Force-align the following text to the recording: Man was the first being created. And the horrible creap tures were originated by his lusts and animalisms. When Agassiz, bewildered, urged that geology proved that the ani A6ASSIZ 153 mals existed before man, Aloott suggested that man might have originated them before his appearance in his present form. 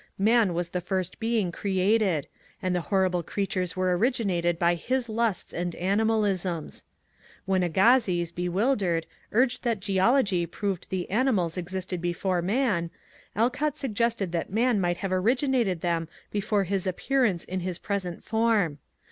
Man 0.17 0.55
was 0.55 0.69
the 0.69 0.81
first 0.81 1.19
being 1.19 1.51
created. 1.51 2.27
And 2.59 2.75
the 2.75 2.81
horrible 2.89 3.21
creap 3.21 3.51
tures 3.51 3.75
were 3.75 3.95
originated 3.95 4.57
by 4.57 4.73
his 4.73 5.07
lusts 5.07 5.53
and 5.53 5.75
animalisms. 5.75 6.85
When 7.45 7.61
Agassiz, 7.61 8.31
bewildered, 8.31 9.05
urged 9.31 9.61
that 9.63 9.79
geology 9.79 10.47
proved 10.47 10.85
that 10.85 10.89
the 10.89 11.07
ani 11.11 11.29
A6ASSIZ 11.29 11.35
153 11.35 11.61
mals 11.61 11.63
existed 11.63 12.01
before 12.01 12.41
man, 12.41 12.89
Aloott 13.35 13.77
suggested 13.77 14.31
that 14.31 14.51
man 14.51 14.81
might 14.81 14.97
have 14.97 15.11
originated 15.13 15.81
them 15.81 16.07
before 16.31 16.63
his 16.63 16.87
appearance 16.87 17.43
in 17.43 17.59
his 17.59 17.77
present 17.77 18.23
form. 18.23 18.79